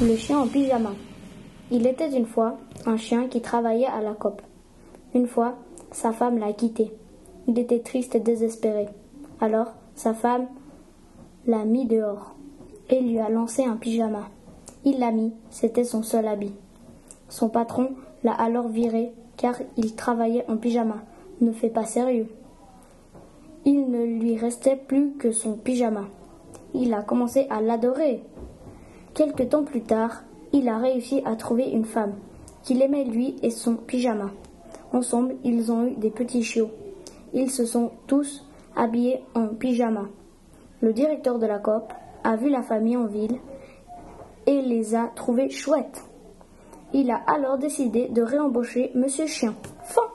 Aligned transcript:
Le 0.00 0.14
chien 0.14 0.38
en 0.38 0.46
pyjama. 0.46 0.92
Il 1.72 1.84
était 1.84 2.16
une 2.16 2.24
fois 2.24 2.56
un 2.86 2.96
chien 2.96 3.26
qui 3.26 3.40
travaillait 3.40 3.88
à 3.88 4.00
la 4.00 4.12
COP. 4.12 4.40
Une 5.12 5.26
fois, 5.26 5.56
sa 5.90 6.12
femme 6.12 6.38
l'a 6.38 6.52
quitté. 6.52 6.92
Il 7.48 7.58
était 7.58 7.80
triste 7.80 8.14
et 8.14 8.20
désespéré. 8.20 8.86
Alors, 9.40 9.74
sa 9.96 10.14
femme 10.14 10.46
l'a 11.48 11.64
mis 11.64 11.84
dehors 11.84 12.36
et 12.90 13.00
lui 13.00 13.18
a 13.18 13.28
lancé 13.28 13.64
un 13.64 13.74
pyjama. 13.74 14.28
Il 14.84 15.00
l'a 15.00 15.10
mis, 15.10 15.32
c'était 15.50 15.82
son 15.82 16.04
seul 16.04 16.28
habit. 16.28 16.54
Son 17.28 17.48
patron 17.48 17.90
l'a 18.22 18.34
alors 18.34 18.68
viré 18.68 19.10
car 19.36 19.56
il 19.76 19.96
travaillait 19.96 20.48
en 20.48 20.58
pyjama. 20.58 21.02
Ne 21.40 21.50
fait 21.50 21.70
pas 21.70 21.86
sérieux. 21.86 22.28
Il 23.64 23.90
ne 23.90 24.04
lui 24.04 24.36
restait 24.36 24.76
plus 24.76 25.14
que 25.18 25.32
son 25.32 25.54
pyjama. 25.54 26.04
Il 26.72 26.94
a 26.94 27.02
commencé 27.02 27.48
à 27.50 27.60
l'adorer. 27.60 28.22
Quelque 29.18 29.42
temps 29.42 29.64
plus 29.64 29.82
tard, 29.82 30.22
il 30.52 30.68
a 30.68 30.78
réussi 30.78 31.22
à 31.24 31.34
trouver 31.34 31.68
une 31.68 31.84
femme 31.84 32.14
qu'il 32.62 32.80
aimait 32.80 33.02
lui 33.02 33.34
et 33.42 33.50
son 33.50 33.74
pyjama. 33.74 34.30
Ensemble, 34.92 35.34
ils 35.42 35.72
ont 35.72 35.88
eu 35.88 35.96
des 35.96 36.10
petits 36.10 36.44
chiots. 36.44 36.70
Ils 37.34 37.50
se 37.50 37.66
sont 37.66 37.90
tous 38.06 38.46
habillés 38.76 39.24
en 39.34 39.48
pyjama. 39.48 40.04
Le 40.82 40.92
directeur 40.92 41.40
de 41.40 41.46
la 41.46 41.58
COP 41.58 41.92
a 42.22 42.36
vu 42.36 42.48
la 42.48 42.62
famille 42.62 42.96
en 42.96 43.06
ville 43.06 43.40
et 44.46 44.62
les 44.62 44.94
a 44.94 45.08
trouvés 45.08 45.50
chouettes. 45.50 46.04
Il 46.92 47.10
a 47.10 47.20
alors 47.26 47.58
décidé 47.58 48.06
de 48.06 48.22
réembaucher 48.22 48.92
Monsieur 48.94 49.26
Chien. 49.26 49.56
Fin 49.82 50.08